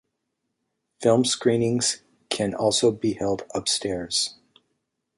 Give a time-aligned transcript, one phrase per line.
[0.99, 2.01] Film screenings
[2.31, 4.33] can also be held upstairs.